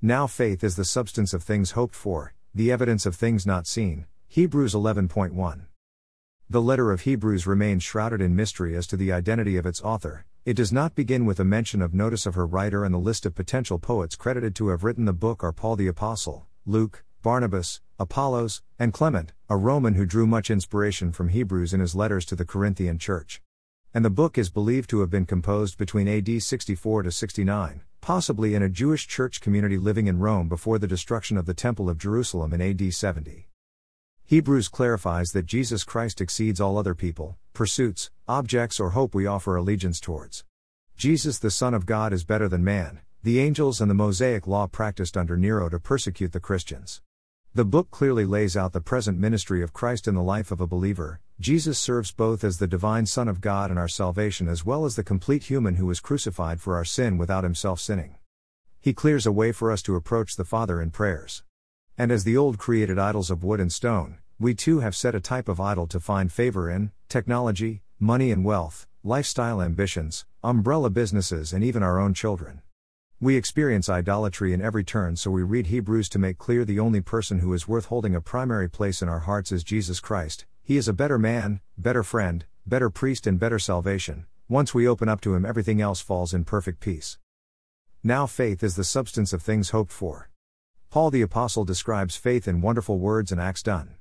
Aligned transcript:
Now 0.00 0.28
faith 0.28 0.62
is 0.62 0.76
the 0.76 0.84
substance 0.84 1.34
of 1.34 1.42
things 1.42 1.72
hoped 1.72 1.96
for, 1.96 2.32
the 2.54 2.70
evidence 2.70 3.04
of 3.04 3.16
things 3.16 3.44
not 3.44 3.66
seen. 3.66 4.06
Hebrews 4.28 4.72
11.1. 4.72 5.62
The 6.48 6.62
letter 6.62 6.92
of 6.92 7.00
Hebrews 7.00 7.48
remains 7.48 7.82
shrouded 7.82 8.20
in 8.20 8.36
mystery 8.36 8.76
as 8.76 8.86
to 8.86 8.96
the 8.96 9.10
identity 9.10 9.56
of 9.56 9.66
its 9.66 9.82
author. 9.82 10.24
It 10.44 10.54
does 10.54 10.72
not 10.72 10.94
begin 10.94 11.26
with 11.26 11.40
a 11.40 11.44
mention 11.44 11.82
of 11.82 11.94
notice 11.94 12.26
of 12.26 12.36
her 12.36 12.46
writer, 12.46 12.84
and 12.84 12.94
the 12.94 12.98
list 12.98 13.26
of 13.26 13.34
potential 13.34 13.80
poets 13.80 14.14
credited 14.14 14.54
to 14.54 14.68
have 14.68 14.84
written 14.84 15.04
the 15.04 15.12
book 15.12 15.42
are 15.42 15.52
Paul 15.52 15.74
the 15.74 15.88
Apostle, 15.88 16.46
Luke, 16.64 17.02
Barnabas, 17.24 17.80
Apollos, 17.98 18.62
and 18.78 18.92
Clement, 18.92 19.32
a 19.48 19.56
Roman 19.56 19.94
who 19.94 20.06
drew 20.06 20.28
much 20.28 20.48
inspiration 20.48 21.10
from 21.10 21.30
Hebrews 21.30 21.74
in 21.74 21.80
his 21.80 21.96
letters 21.96 22.24
to 22.26 22.36
the 22.36 22.44
Corinthian 22.44 23.00
church. 23.00 23.42
And 23.92 24.04
the 24.04 24.10
book 24.10 24.38
is 24.38 24.48
believed 24.48 24.90
to 24.90 25.00
have 25.00 25.10
been 25.10 25.26
composed 25.26 25.76
between 25.76 26.06
AD 26.06 26.40
64 26.40 27.02
to 27.02 27.10
69 27.10 27.82
possibly 28.00 28.54
in 28.54 28.62
a 28.62 28.68
Jewish 28.68 29.06
church 29.06 29.40
community 29.40 29.76
living 29.76 30.06
in 30.06 30.18
Rome 30.18 30.48
before 30.48 30.78
the 30.78 30.86
destruction 30.86 31.36
of 31.36 31.46
the 31.46 31.54
Temple 31.54 31.90
of 31.90 31.98
Jerusalem 31.98 32.52
in 32.52 32.60
AD 32.60 32.92
70. 32.92 33.48
Hebrews 34.24 34.68
clarifies 34.68 35.30
that 35.30 35.46
Jesus 35.46 35.84
Christ 35.84 36.20
exceeds 36.20 36.60
all 36.60 36.76
other 36.76 36.94
people, 36.94 37.38
pursuits, 37.54 38.10
objects, 38.26 38.78
or 38.78 38.90
hope 38.90 39.14
we 39.14 39.26
offer 39.26 39.56
allegiance 39.56 40.00
towards. 40.00 40.44
Jesus, 40.96 41.38
the 41.38 41.50
Son 41.50 41.74
of 41.74 41.86
God, 41.86 42.12
is 42.12 42.24
better 42.24 42.48
than 42.48 42.62
man, 42.62 43.00
the 43.22 43.38
angels, 43.38 43.80
and 43.80 43.90
the 43.90 43.94
Mosaic 43.94 44.46
law 44.46 44.66
practiced 44.66 45.16
under 45.16 45.36
Nero 45.36 45.68
to 45.68 45.78
persecute 45.78 46.32
the 46.32 46.40
Christians. 46.40 47.00
The 47.54 47.64
book 47.64 47.90
clearly 47.90 48.26
lays 48.26 48.56
out 48.56 48.72
the 48.72 48.80
present 48.80 49.18
ministry 49.18 49.62
of 49.62 49.72
Christ 49.72 50.06
in 50.06 50.14
the 50.14 50.22
life 50.22 50.52
of 50.52 50.60
a 50.60 50.66
believer. 50.66 51.20
Jesus 51.40 51.78
serves 51.78 52.12
both 52.12 52.44
as 52.44 52.58
the 52.58 52.66
divine 52.66 53.06
Son 53.06 53.26
of 53.26 53.40
God 53.40 53.70
and 53.70 53.78
our 53.78 53.88
salvation, 53.88 54.48
as 54.48 54.66
well 54.66 54.84
as 54.84 54.96
the 54.96 55.02
complete 55.02 55.44
human 55.44 55.76
who 55.76 55.86
was 55.86 55.98
crucified 55.98 56.60
for 56.60 56.76
our 56.76 56.84
sin 56.84 57.16
without 57.16 57.44
himself 57.44 57.80
sinning. 57.80 58.16
He 58.80 58.92
clears 58.92 59.24
a 59.24 59.32
way 59.32 59.50
for 59.52 59.72
us 59.72 59.82
to 59.82 59.96
approach 59.96 60.36
the 60.36 60.44
Father 60.44 60.80
in 60.80 60.90
prayers. 60.90 61.42
And 61.96 62.12
as 62.12 62.24
the 62.24 62.36
old 62.36 62.58
created 62.58 62.98
idols 62.98 63.30
of 63.30 63.42
wood 63.42 63.60
and 63.60 63.72
stone, 63.72 64.18
we 64.38 64.54
too 64.54 64.80
have 64.80 64.94
set 64.94 65.14
a 65.14 65.20
type 65.20 65.48
of 65.48 65.58
idol 65.58 65.86
to 65.88 65.98
find 65.98 66.30
favor 66.30 66.70
in 66.70 66.92
technology, 67.08 67.82
money 67.98 68.30
and 68.30 68.44
wealth, 68.44 68.86
lifestyle 69.02 69.62
ambitions, 69.62 70.26
umbrella 70.44 70.90
businesses, 70.90 71.52
and 71.52 71.64
even 71.64 71.82
our 71.82 71.98
own 71.98 72.14
children. 72.14 72.62
We 73.20 73.34
experience 73.34 73.88
idolatry 73.88 74.52
in 74.52 74.62
every 74.62 74.84
turn, 74.84 75.16
so 75.16 75.32
we 75.32 75.42
read 75.42 75.66
Hebrews 75.66 76.08
to 76.10 76.20
make 76.20 76.38
clear 76.38 76.64
the 76.64 76.78
only 76.78 77.00
person 77.00 77.40
who 77.40 77.52
is 77.52 77.66
worth 77.66 77.86
holding 77.86 78.14
a 78.14 78.20
primary 78.20 78.70
place 78.70 79.02
in 79.02 79.08
our 79.08 79.18
hearts 79.18 79.50
is 79.50 79.64
Jesus 79.64 79.98
Christ. 79.98 80.46
He 80.62 80.76
is 80.76 80.86
a 80.86 80.92
better 80.92 81.18
man, 81.18 81.60
better 81.76 82.04
friend, 82.04 82.44
better 82.64 82.90
priest, 82.90 83.26
and 83.26 83.40
better 83.40 83.58
salvation. 83.58 84.26
Once 84.48 84.72
we 84.72 84.86
open 84.86 85.08
up 85.08 85.20
to 85.22 85.34
Him, 85.34 85.44
everything 85.44 85.80
else 85.80 86.00
falls 86.00 86.32
in 86.32 86.44
perfect 86.44 86.78
peace. 86.78 87.18
Now, 88.04 88.28
faith 88.28 88.62
is 88.62 88.76
the 88.76 88.84
substance 88.84 89.32
of 89.32 89.42
things 89.42 89.70
hoped 89.70 89.90
for. 89.90 90.30
Paul 90.88 91.10
the 91.10 91.22
Apostle 91.22 91.64
describes 91.64 92.14
faith 92.14 92.46
in 92.46 92.60
wonderful 92.60 93.00
words 93.00 93.32
and 93.32 93.40
acts 93.40 93.64
done. 93.64 93.96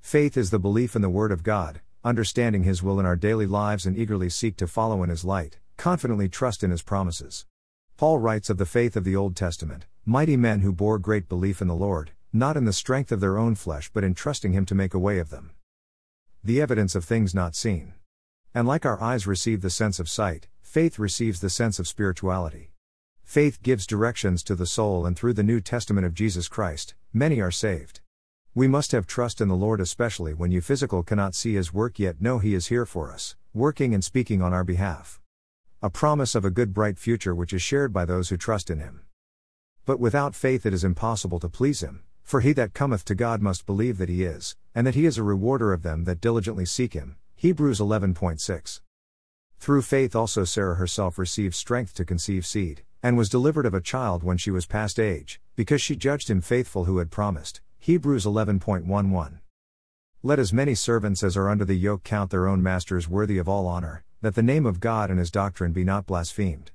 Faith 0.00 0.36
is 0.36 0.50
the 0.50 0.58
belief 0.58 0.96
in 0.96 1.02
the 1.02 1.08
Word 1.08 1.30
of 1.30 1.44
God, 1.44 1.82
understanding 2.02 2.64
His 2.64 2.82
will 2.82 2.98
in 2.98 3.06
our 3.06 3.14
daily 3.14 3.46
lives 3.46 3.86
and 3.86 3.96
eagerly 3.96 4.28
seek 4.28 4.56
to 4.56 4.66
follow 4.66 5.04
in 5.04 5.08
His 5.08 5.24
light, 5.24 5.60
confidently 5.76 6.28
trust 6.28 6.64
in 6.64 6.72
His 6.72 6.82
promises. 6.82 7.46
Paul 7.96 8.18
writes 8.18 8.50
of 8.50 8.58
the 8.58 8.66
faith 8.66 8.94
of 8.94 9.04
the 9.04 9.16
Old 9.16 9.34
Testament 9.34 9.86
mighty 10.04 10.36
men 10.36 10.60
who 10.60 10.70
bore 10.70 10.98
great 10.98 11.30
belief 11.30 11.62
in 11.62 11.68
the 11.68 11.74
Lord, 11.74 12.10
not 12.30 12.54
in 12.54 12.66
the 12.66 12.72
strength 12.74 13.10
of 13.10 13.20
their 13.20 13.38
own 13.38 13.54
flesh 13.54 13.90
but 13.90 14.04
in 14.04 14.12
trusting 14.12 14.52
Him 14.52 14.66
to 14.66 14.74
make 14.74 14.92
a 14.92 14.98
way 14.98 15.18
of 15.18 15.30
them. 15.30 15.52
The 16.44 16.60
evidence 16.60 16.94
of 16.94 17.06
things 17.06 17.34
not 17.34 17.56
seen. 17.56 17.94
And 18.54 18.68
like 18.68 18.84
our 18.84 19.02
eyes 19.02 19.26
receive 19.26 19.62
the 19.62 19.70
sense 19.70 19.98
of 19.98 20.10
sight, 20.10 20.46
faith 20.60 20.98
receives 20.98 21.40
the 21.40 21.48
sense 21.48 21.78
of 21.78 21.88
spirituality. 21.88 22.72
Faith 23.24 23.62
gives 23.62 23.86
directions 23.86 24.42
to 24.42 24.54
the 24.54 24.66
soul, 24.66 25.06
and 25.06 25.16
through 25.16 25.32
the 25.32 25.42
New 25.42 25.62
Testament 25.62 26.06
of 26.06 26.12
Jesus 26.12 26.48
Christ, 26.48 26.94
many 27.14 27.40
are 27.40 27.50
saved. 27.50 28.00
We 28.54 28.68
must 28.68 28.92
have 28.92 29.06
trust 29.06 29.40
in 29.40 29.48
the 29.48 29.56
Lord, 29.56 29.80
especially 29.80 30.34
when 30.34 30.50
you 30.50 30.60
physical 30.60 31.02
cannot 31.02 31.34
see 31.34 31.54
His 31.54 31.72
work 31.72 31.98
yet 31.98 32.20
know 32.20 32.40
He 32.40 32.54
is 32.54 32.66
here 32.66 32.84
for 32.84 33.10
us, 33.10 33.36
working 33.54 33.94
and 33.94 34.04
speaking 34.04 34.42
on 34.42 34.52
our 34.52 34.64
behalf 34.64 35.18
a 35.82 35.90
promise 35.90 36.34
of 36.34 36.42
a 36.44 36.50
good 36.50 36.72
bright 36.72 36.98
future 36.98 37.34
which 37.34 37.52
is 37.52 37.60
shared 37.60 37.92
by 37.92 38.06
those 38.06 38.30
who 38.30 38.36
trust 38.38 38.70
in 38.70 38.78
him. 38.78 39.02
But 39.84 40.00
without 40.00 40.34
faith 40.34 40.64
it 40.64 40.72
is 40.72 40.82
impossible 40.82 41.38
to 41.40 41.50
please 41.50 41.82
him, 41.82 42.02
for 42.22 42.40
he 42.40 42.52
that 42.54 42.72
cometh 42.72 43.04
to 43.04 43.14
God 43.14 43.42
must 43.42 43.66
believe 43.66 43.98
that 43.98 44.08
he 44.08 44.24
is, 44.24 44.56
and 44.74 44.86
that 44.86 44.94
he 44.94 45.04
is 45.04 45.18
a 45.18 45.22
rewarder 45.22 45.74
of 45.74 45.82
them 45.82 46.04
that 46.04 46.20
diligently 46.20 46.64
seek 46.64 46.94
him. 46.94 47.16
Hebrews 47.36 47.78
11.6. 47.78 48.80
Through 49.58 49.82
faith 49.82 50.16
also 50.16 50.44
Sarah 50.44 50.76
herself 50.76 51.18
received 51.18 51.54
strength 51.54 51.94
to 51.94 52.04
conceive 52.06 52.46
seed, 52.46 52.82
and 53.02 53.18
was 53.18 53.28
delivered 53.28 53.66
of 53.66 53.74
a 53.74 53.80
child 53.80 54.22
when 54.22 54.38
she 54.38 54.50
was 54.50 54.64
past 54.64 54.98
age, 54.98 55.40
because 55.56 55.82
she 55.82 55.94
judged 55.94 56.30
him 56.30 56.40
faithful 56.40 56.86
who 56.86 56.98
had 56.98 57.10
promised. 57.10 57.60
Hebrews 57.78 58.24
11.11. 58.24 59.40
Let 60.22 60.38
as 60.38 60.52
many 60.52 60.74
servants 60.74 61.22
as 61.22 61.36
are 61.36 61.50
under 61.50 61.66
the 61.66 61.76
yoke 61.76 62.02
count 62.02 62.30
their 62.30 62.48
own 62.48 62.62
masters 62.62 63.08
worthy 63.08 63.36
of 63.36 63.48
all 63.48 63.66
honor, 63.66 64.02
that 64.22 64.34
the 64.34 64.42
name 64.42 64.66
of 64.66 64.80
God 64.80 65.10
and 65.10 65.18
his 65.18 65.30
doctrine 65.30 65.72
be 65.72 65.84
not 65.84 66.06
blasphemed. 66.06 66.70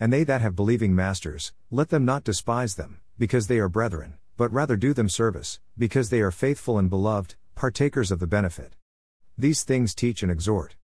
And 0.00 0.12
they 0.12 0.24
that 0.24 0.40
have 0.40 0.56
believing 0.56 0.94
masters, 0.94 1.52
let 1.70 1.88
them 1.90 2.04
not 2.04 2.24
despise 2.24 2.76
them, 2.76 3.00
because 3.18 3.46
they 3.46 3.58
are 3.58 3.68
brethren, 3.68 4.14
but 4.36 4.52
rather 4.52 4.76
do 4.76 4.92
them 4.92 5.08
service, 5.08 5.60
because 5.76 6.10
they 6.10 6.20
are 6.20 6.30
faithful 6.30 6.78
and 6.78 6.88
beloved, 6.88 7.34
partakers 7.54 8.10
of 8.10 8.20
the 8.20 8.26
benefit. 8.26 8.74
These 9.36 9.64
things 9.64 9.94
teach 9.94 10.22
and 10.22 10.32
exhort. 10.32 10.76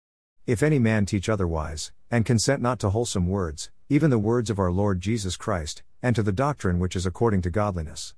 If 0.46 0.62
any 0.62 0.78
man 0.78 1.06
teach 1.06 1.28
otherwise, 1.28 1.92
and 2.10 2.26
consent 2.26 2.60
not 2.60 2.78
to 2.80 2.90
wholesome 2.90 3.28
words, 3.28 3.70
even 3.88 4.10
the 4.10 4.18
words 4.18 4.50
of 4.50 4.58
our 4.58 4.72
Lord 4.72 5.00
Jesus 5.00 5.36
Christ, 5.36 5.82
and 6.02 6.14
to 6.16 6.22
the 6.22 6.32
doctrine 6.32 6.78
which 6.78 6.96
is 6.96 7.06
according 7.06 7.42
to 7.42 7.50
godliness. 7.50 8.14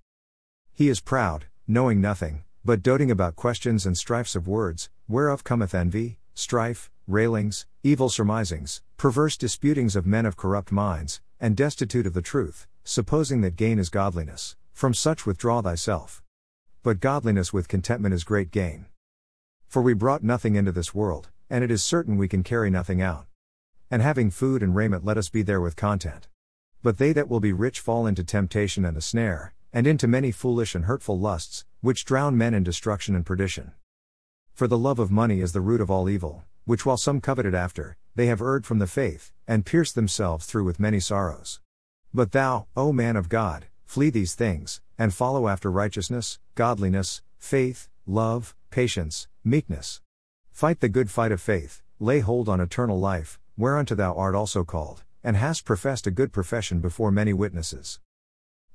He 0.73 0.89
is 0.89 1.01
proud, 1.01 1.47
knowing 1.69 2.01
nothing, 2.01 2.45
but 2.65 2.83
doting 2.83 3.11
about 3.11 3.37
questions 3.37 3.87
and 3.87 3.97
strifes 3.97 4.35
of 4.35 4.49
words, 4.49 4.91
whereof 5.07 5.45
cometh 5.45 5.75
envy, 5.75 6.19
strife, 6.35 6.91
railings, 7.09 7.67
evil 7.85 8.09
surmisings, 8.09 8.83
perverse 8.97 9.37
disputings 9.37 9.95
of 9.95 10.07
men 10.07 10.27
of 10.27 10.37
corrupt 10.37 10.73
minds, 10.73 11.21
and 11.39 11.57
destitute 11.57 12.07
of 12.07 12.15
the 12.15 12.23
truth, 12.23 12.67
supposing 12.83 13.43
that 13.43 13.55
gain 13.55 13.79
is 13.79 13.91
godliness, 13.91 14.57
from 14.73 14.93
such 14.93 15.25
withdraw 15.25 15.63
thyself. 15.63 16.23
But 16.83 16.99
godliness 16.99 17.53
with 17.53 17.69
contentment 17.69 18.13
is 18.13 18.25
great 18.25 18.51
gain. 18.51 18.87
For 19.69 19.83
we 19.83 19.95
brought 19.95 20.25
nothing 20.25 20.57
into 20.57 20.73
this 20.73 20.95
world, 20.95 21.29
and 21.49 21.63
it 21.63 21.71
is 21.71 21.85
certain 21.85 22.17
we 22.17 22.27
can 22.27 22.43
carry 22.43 22.71
nothing 22.71 23.01
out. 23.01 23.27
And 23.89 24.03
having 24.03 24.33
food 24.33 24.61
and 24.61 24.75
raiment, 24.75 25.05
let 25.05 25.17
us 25.17 25.29
be 25.29 25.43
there 25.43 25.61
with 25.61 25.77
content. 25.77 26.27
But 26.83 26.99
they 26.99 27.13
that 27.13 27.29
will 27.29 27.41
be 27.41 27.53
rich 27.53 27.79
fall 27.79 28.07
into 28.07 28.25
temptation 28.25 28.85
and 28.85 28.97
a 28.97 29.01
snare, 29.01 29.55
and 29.73 29.87
into 29.87 30.09
many 30.09 30.33
foolish 30.33 30.75
and 30.75 30.87
hurtful 30.87 31.19
lusts, 31.21 31.65
which 31.83 32.05
drown 32.05 32.37
men 32.37 32.53
in 32.53 32.65
destruction 32.65 33.15
and 33.15 33.25
perdition. 33.25 33.73
For 34.53 34.67
the 34.67 34.79
love 34.79 34.99
of 34.99 35.11
money 35.11 35.41
is 35.41 35.53
the 35.53 35.61
root 35.61 35.81
of 35.81 35.91
all 35.91 36.09
evil, 36.09 36.43
which 36.67 36.85
while 36.85 36.97
some 36.97 37.21
coveted 37.21 37.55
after, 37.55 37.97
they 38.17 38.27
have 38.27 38.43
erred 38.43 38.67
from 38.67 38.81
the 38.81 38.89
faith, 38.89 39.33
and 39.47 39.65
pierced 39.65 39.95
themselves 39.95 40.47
through 40.47 40.65
with 40.65 40.81
many 40.81 40.99
sorrows. 40.99 41.61
But 42.13 42.33
thou, 42.33 42.67
O 42.77 42.93
man 42.93 43.15
of 43.15 43.29
God, 43.29 43.67
flee 43.85 44.11
these 44.11 44.35
things, 44.35 44.81
and 44.99 45.15
follow 45.15 45.47
after 45.47 45.71
righteousness, 45.71 46.41
godliness, 46.57 47.23
faith, 47.39 47.89
love, 48.05 48.57
patience, 48.71 49.29
meekness. 49.45 50.01
Fight 50.51 50.81
the 50.81 50.89
good 50.89 51.09
fight 51.09 51.31
of 51.31 51.41
faith, 51.41 51.83
lay 52.01 52.19
hold 52.19 52.49
on 52.49 52.61
eternal 52.61 52.99
life, 52.99 53.39
whereunto 53.57 53.95
thou 53.95 54.13
art 54.15 54.35
also 54.35 54.65
called, 54.65 55.05
and 55.23 55.37
hast 55.37 55.65
professed 55.65 56.09
a 56.09 56.11
good 56.11 56.33
profession 56.33 56.81
before 56.81 57.13
many 57.13 57.33
witnesses. 57.33 58.01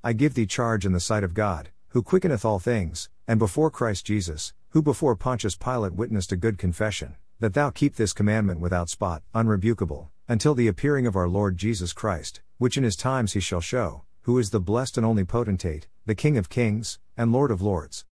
I 0.01 0.13
give 0.13 0.33
thee 0.33 0.45
charge 0.45 0.85
in 0.85 0.93
the 0.93 1.01
sight 1.01 1.25
of 1.25 1.33
God, 1.33 1.71
who 1.89 2.01
quickeneth 2.01 2.45
all 2.45 2.59
things, 2.59 3.09
and 3.27 3.37
before 3.37 3.69
Christ 3.69 4.05
Jesus, 4.05 4.53
who 4.69 4.81
before 4.81 5.17
Pontius 5.17 5.57
Pilate 5.57 5.93
witnessed 5.93 6.31
a 6.31 6.37
good 6.37 6.57
confession 6.57 7.17
that 7.41 7.55
thou 7.55 7.71
keep 7.71 7.95
this 7.95 8.13
commandment 8.13 8.59
without 8.59 8.87
spot, 8.87 9.23
unrebukable, 9.33 10.09
until 10.27 10.53
the 10.53 10.67
appearing 10.67 11.07
of 11.07 11.15
our 11.15 11.27
Lord 11.27 11.57
Jesus 11.57 11.91
Christ, 11.91 12.39
which 12.59 12.77
in 12.77 12.83
his 12.83 12.95
times 12.95 13.33
he 13.33 13.39
shall 13.39 13.59
show, 13.59 14.03
who 14.21 14.37
is 14.37 14.51
the 14.51 14.59
blessed 14.59 14.95
and 14.95 15.05
only 15.05 15.25
potentate, 15.25 15.87
the 16.05 16.13
King 16.13 16.37
of 16.37 16.49
kings, 16.49 16.99
and 17.17 17.31
Lord 17.31 17.49
of 17.49 17.59
lords. 17.59 18.05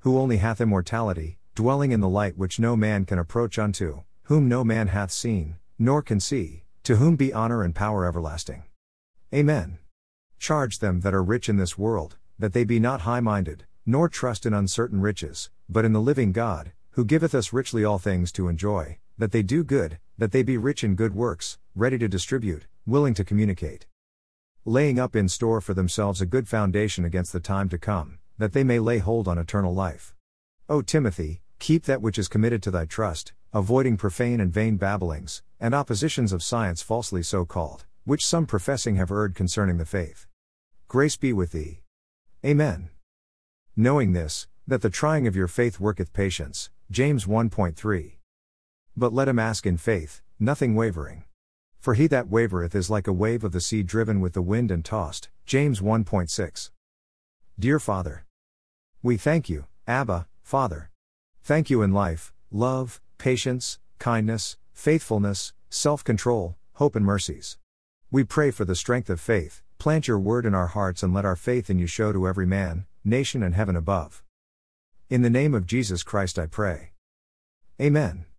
Who 0.00 0.18
only 0.18 0.36
hath 0.36 0.60
immortality, 0.60 1.38
dwelling 1.54 1.90
in 1.90 2.00
the 2.00 2.08
light 2.08 2.36
which 2.36 2.60
no 2.60 2.76
man 2.76 3.06
can 3.06 3.18
approach 3.18 3.58
unto, 3.58 4.02
whom 4.24 4.46
no 4.46 4.62
man 4.62 4.88
hath 4.88 5.10
seen, 5.10 5.56
nor 5.78 6.02
can 6.02 6.20
see, 6.20 6.64
to 6.82 6.96
whom 6.96 7.16
be 7.16 7.32
honor 7.32 7.62
and 7.62 7.74
power 7.74 8.04
everlasting. 8.04 8.64
Amen. 9.34 9.78
Charge 10.38 10.80
them 10.80 11.00
that 11.00 11.14
are 11.14 11.22
rich 11.22 11.48
in 11.48 11.56
this 11.56 11.78
world, 11.78 12.18
that 12.38 12.52
they 12.52 12.64
be 12.64 12.78
not 12.78 13.02
high 13.02 13.20
minded, 13.20 13.64
nor 13.86 14.10
trust 14.10 14.44
in 14.44 14.52
uncertain 14.52 15.00
riches, 15.00 15.48
but 15.66 15.86
in 15.86 15.94
the 15.94 16.00
living 16.00 16.32
God, 16.32 16.72
who 17.00 17.04
giveth 17.06 17.34
us 17.34 17.50
richly 17.50 17.82
all 17.82 17.98
things 17.98 18.30
to 18.30 18.46
enjoy, 18.46 18.98
that 19.16 19.32
they 19.32 19.42
do 19.42 19.64
good, 19.64 19.98
that 20.18 20.32
they 20.32 20.42
be 20.42 20.58
rich 20.58 20.84
in 20.84 20.94
good 20.94 21.14
works, 21.14 21.56
ready 21.74 21.96
to 21.96 22.06
distribute, 22.06 22.66
willing 22.84 23.14
to 23.14 23.24
communicate. 23.24 23.86
Laying 24.66 24.98
up 24.98 25.16
in 25.16 25.26
store 25.26 25.62
for 25.62 25.72
themselves 25.72 26.20
a 26.20 26.26
good 26.26 26.46
foundation 26.46 27.06
against 27.06 27.32
the 27.32 27.40
time 27.40 27.70
to 27.70 27.78
come, 27.78 28.18
that 28.36 28.52
they 28.52 28.62
may 28.62 28.78
lay 28.78 28.98
hold 28.98 29.28
on 29.28 29.38
eternal 29.38 29.72
life. 29.72 30.14
O 30.68 30.82
Timothy, 30.82 31.40
keep 31.58 31.84
that 31.84 32.02
which 32.02 32.18
is 32.18 32.28
committed 32.28 32.62
to 32.64 32.70
thy 32.70 32.84
trust, 32.84 33.32
avoiding 33.54 33.96
profane 33.96 34.38
and 34.38 34.52
vain 34.52 34.76
babblings, 34.76 35.42
and 35.58 35.74
oppositions 35.74 36.34
of 36.34 36.42
science 36.42 36.82
falsely 36.82 37.22
so 37.22 37.46
called, 37.46 37.86
which 38.04 38.26
some 38.26 38.44
professing 38.44 38.96
have 38.96 39.10
erred 39.10 39.34
concerning 39.34 39.78
the 39.78 39.86
faith. 39.86 40.26
Grace 40.86 41.16
be 41.16 41.32
with 41.32 41.52
thee. 41.52 41.80
Amen. 42.44 42.90
Knowing 43.74 44.12
this, 44.12 44.48
that 44.66 44.82
the 44.82 44.90
trying 44.90 45.26
of 45.26 45.34
your 45.34 45.48
faith 45.48 45.80
worketh 45.80 46.12
patience. 46.12 46.68
James 46.90 47.24
1.3. 47.24 48.16
But 48.96 49.12
let 49.12 49.28
him 49.28 49.38
ask 49.38 49.64
in 49.64 49.76
faith, 49.76 50.22
nothing 50.40 50.74
wavering. 50.74 51.22
For 51.78 51.94
he 51.94 52.08
that 52.08 52.26
wavereth 52.26 52.74
is 52.74 52.90
like 52.90 53.06
a 53.06 53.12
wave 53.12 53.44
of 53.44 53.52
the 53.52 53.60
sea 53.60 53.84
driven 53.84 54.20
with 54.20 54.32
the 54.32 54.42
wind 54.42 54.72
and 54.72 54.84
tossed. 54.84 55.28
James 55.46 55.80
1.6. 55.80 56.70
Dear 57.56 57.78
Father, 57.78 58.26
we 59.04 59.16
thank 59.16 59.48
you, 59.48 59.66
Abba, 59.86 60.26
Father. 60.42 60.90
Thank 61.44 61.70
you 61.70 61.80
in 61.80 61.92
life, 61.92 62.32
love, 62.50 63.00
patience, 63.18 63.78
kindness, 64.00 64.56
faithfulness, 64.72 65.52
self 65.68 66.02
control, 66.02 66.56
hope, 66.74 66.96
and 66.96 67.06
mercies. 67.06 67.56
We 68.10 68.24
pray 68.24 68.50
for 68.50 68.64
the 68.64 68.74
strength 68.74 69.08
of 69.10 69.20
faith, 69.20 69.62
plant 69.78 70.08
your 70.08 70.18
word 70.18 70.44
in 70.44 70.56
our 70.56 70.66
hearts 70.66 71.04
and 71.04 71.14
let 71.14 71.24
our 71.24 71.36
faith 71.36 71.70
in 71.70 71.78
you 71.78 71.86
show 71.86 72.12
to 72.12 72.26
every 72.26 72.46
man, 72.46 72.86
nation, 73.04 73.44
and 73.44 73.54
heaven 73.54 73.76
above. 73.76 74.24
In 75.10 75.22
the 75.22 75.28
name 75.28 75.54
of 75.54 75.66
Jesus 75.66 76.04
Christ 76.04 76.38
I 76.38 76.46
pray. 76.46 76.92
Amen. 77.82 78.26